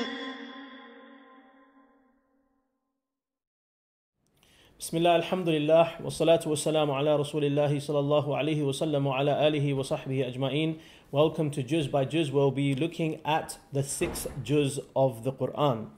[4.81, 9.75] بسم الله الحمد لله والصلاة والسلام على رسول الله صلى الله عليه وسلم وعلى آله
[9.75, 10.77] وصحبه أجمعين
[11.13, 12.31] Welcome to Juz by Juz.
[12.31, 15.89] We'll be looking at the sixth Juz of the Quran.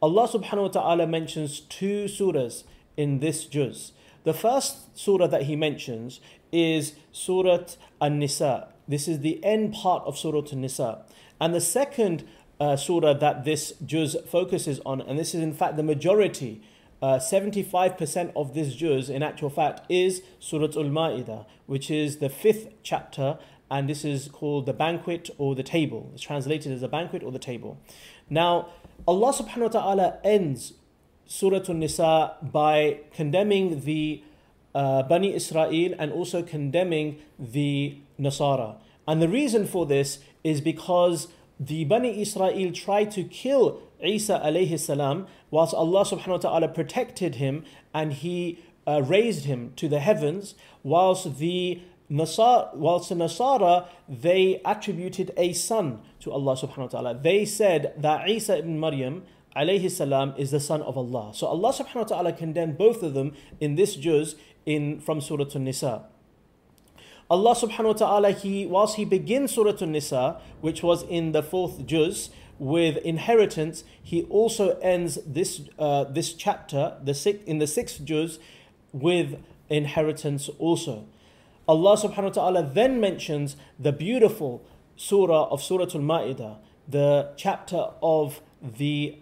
[0.00, 2.62] Allah subhanahu wa ta'ala mentions two surahs
[2.96, 3.90] in this Juz.
[4.26, 6.18] The first surah that He mentions
[6.50, 7.66] is Surah
[8.00, 8.66] An-Nisa.
[8.88, 11.04] This is the end part of Surah An-Nisa.
[11.40, 12.24] And the second
[12.58, 16.60] uh, surah that this Juz focuses on, and this is in fact the majority
[17.00, 22.30] uh, 75% of this juz, in actual fact, is Surah Al Ma'idah, which is the
[22.30, 23.38] fifth chapter,
[23.70, 26.10] and this is called the banquet or the table.
[26.14, 27.78] It's translated as a banquet or the table.
[28.28, 28.70] Now,
[29.06, 30.72] Allah subhanahu wa ta'ala ends
[31.26, 34.22] Surah Al Nisa by condemning the
[34.74, 38.76] uh, Bani Israel and also condemning the Nasara.
[39.08, 44.78] And the reason for this is because the Bani Israel tried to kill Isa alayhi
[44.78, 50.00] salam whilst Allah subhanahu wa ta'ala protected him and he uh, raised him to the
[50.00, 51.80] heavens whilst the
[52.10, 57.94] Nasara, whilst the Nasara they attributed a son to Allah subhanahu wa ta'ala they said
[57.96, 59.22] that Isa ibn Maryam
[59.56, 63.14] alayhi salam is the son of Allah so Allah subhanahu wa ta'ala condemned both of
[63.14, 66.04] them in this juz in from Surah An-Nisa
[67.28, 71.84] Allah subhanahu wa ta'ala, he, whilst he begins Surah An-Nisa, which was in the fourth
[71.84, 78.04] juz, with inheritance, he also ends this, uh, this chapter the six, in the sixth
[78.04, 78.38] juz
[78.92, 81.06] with inheritance also.
[81.68, 84.64] Allah subhanahu wa ta'ala then mentions the beautiful
[84.96, 89.18] surah of Surah Al-Ma'idah, the chapter of the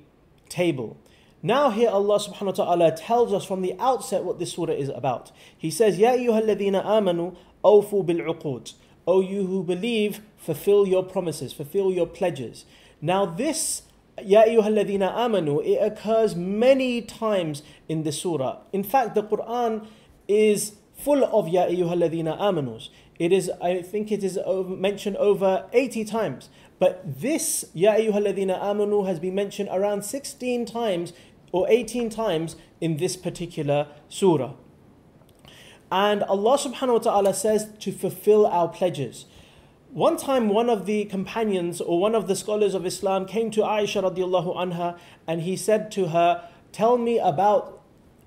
[0.54, 0.96] table.
[1.42, 4.88] Now here Allah subhanahu wa ta'ala tells us from the outset what this surah is
[4.88, 5.32] about.
[5.56, 8.72] He says, Ya ayyuhalladhina amanu awfu
[9.06, 12.64] O you who believe, fulfill your promises, fulfill your pledges.
[13.02, 13.82] Now this
[14.22, 18.58] Ya ayyuhalladhina amanu, it occurs many times in the surah.
[18.72, 19.86] In fact, the Quran
[20.28, 22.88] is full of Ya ayyuhalladhina amanus.
[23.18, 26.48] It is, I think it is over, mentioned over 80 times.
[26.78, 31.12] But this Ya ayyuhalladhina amanu has been mentioned around 16 times
[31.52, 34.54] or 18 times in this particular surah.
[35.90, 39.26] And Allah subhanahu wa ta'ala says to fulfill our pledges.
[39.92, 43.60] One time, one of the companions or one of the scholars of Islam came to
[43.60, 47.80] Aisha radiallahu anha and he said to her, Tell me about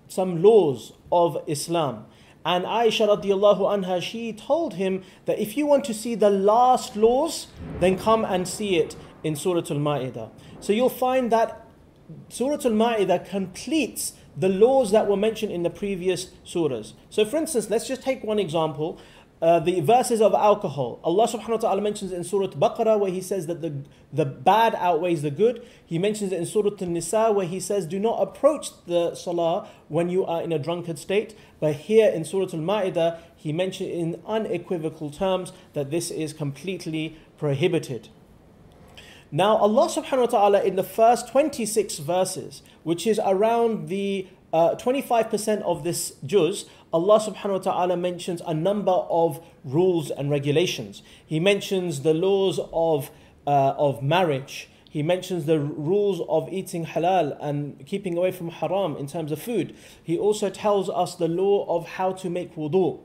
[0.07, 2.05] some laws of Islam.
[2.47, 6.95] And Aisha radiallahu anha, she told him that if you want to see the last
[6.95, 7.47] laws,
[7.81, 10.29] then come and see it in Surah Al Ma'idah.
[10.61, 11.67] So you'll find that
[12.29, 16.93] Surah Al Ma'idah completes the laws that were mentioned in the previous surahs.
[17.09, 18.97] So, for instance, let's just take one example.
[19.39, 20.99] Uh, the verses of alcohol.
[21.03, 24.73] Allah subhanahu wa ta'ala mentions in Surah Baqarah where He says that the, the bad
[24.75, 25.63] outweighs the good.
[25.85, 30.09] He mentions it in Surah An-Nisa where He says, Do not approach the salah when
[30.09, 31.37] you are in a drunkard state.
[31.59, 37.15] But here in Surah Al Ma'idah, He mentioned in unequivocal terms that this is completely
[37.37, 38.09] prohibited.
[39.31, 44.75] Now, Allah subhanahu wa ta'ala in the first 26 verses, which is around the uh,
[44.75, 51.03] 25% of this juz, Allah subhanahu wa ta'ala mentions a number of rules and regulations.
[51.25, 53.11] He mentions the laws of,
[53.45, 54.69] uh, of marriage.
[54.89, 59.41] He mentions the rules of eating halal and keeping away from haram in terms of
[59.41, 59.75] food.
[60.01, 63.01] He also tells us the law of how to make wudu.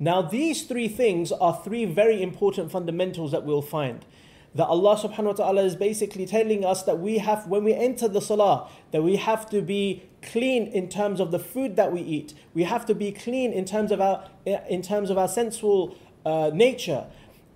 [0.00, 4.04] Now, these three things are three very important fundamentals that we'll find
[4.54, 8.06] that Allah subhanahu wa ta'ala is basically telling us that we have, when we enter
[8.06, 12.00] the salah, that we have to be clean in terms of the food that we
[12.02, 12.34] eat.
[12.52, 15.96] We have to be clean in terms of our, in terms of our sensual
[16.26, 17.06] uh, nature.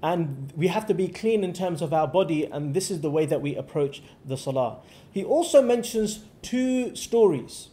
[0.03, 3.11] And we have to be clean in terms of our body, and this is the
[3.11, 4.79] way that we approach the salah.
[5.11, 7.69] He also mentions two stories.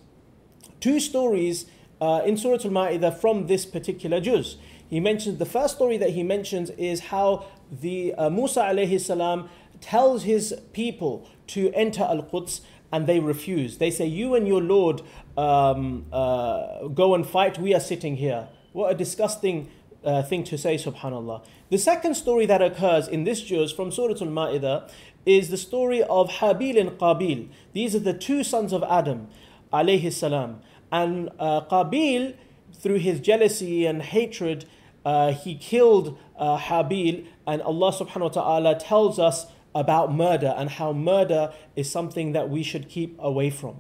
[0.80, 1.66] Two stories
[2.02, 4.58] uh, in Surah Al Ma'idah from this particular juz.
[4.94, 9.50] He mentions the first story that he mentions is how the uh, Musa alayhi salam
[9.82, 13.80] tells his people to enter Al Quds and they refuse.
[13.80, 15.02] They say, You and your Lord
[15.36, 18.50] um, uh, go and fight, we are sitting here.
[18.72, 19.72] What a disgusting
[20.06, 21.44] uh, thing to say, subhanAllah.
[21.72, 24.92] The second story that occurs in this juz from Surah Al Ma'idah
[25.26, 27.50] is the story of Habil and Qabil.
[27.74, 29.28] These are the two sons of Adam,
[29.74, 30.62] alayhi salam.
[30.92, 32.36] And uh, Qabil,
[32.72, 34.66] through his jealousy and hatred,
[35.06, 40.70] uh, he killed uh, Habil, and Allah subhanahu wa ta'ala tells us about murder and
[40.70, 43.80] how murder is something that we should keep away from.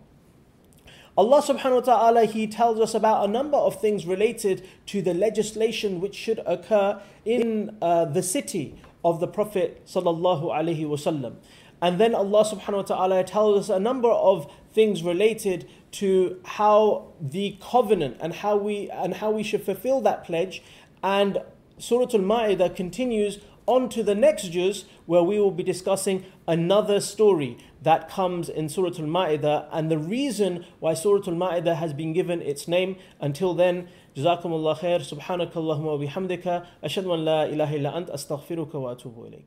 [1.15, 5.13] Allah subhanahu wa ta'ala He tells us about a number of things related to the
[5.13, 8.75] legislation which should occur in uh, the city
[9.05, 11.35] of the Prophet sallallahu alaihi wasallam.
[11.83, 17.13] And then Allah subhanahu wa ta'ala tells us a number of things related to how
[17.21, 20.63] the covenant and how we and how we should fulfill that pledge.
[21.03, 21.39] And
[21.77, 26.99] Surah Al Ma'idah continues on to the next juz where we will be discussing another
[26.99, 31.93] story that comes in Surah Al Ma'idah and the reason why Surah Al Ma'idah has
[31.93, 32.95] been given its name.
[33.19, 38.95] Until then, Jazakumullah khair, subhanakallahumma wa bihamdika, ashadu an la ilaha illa ant, astaghfiruka wa
[38.95, 39.45] atubu ilayk.